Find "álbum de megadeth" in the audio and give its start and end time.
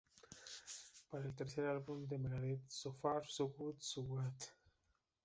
1.67-2.67